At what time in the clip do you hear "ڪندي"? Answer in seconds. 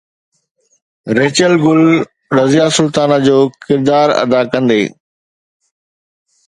4.51-4.81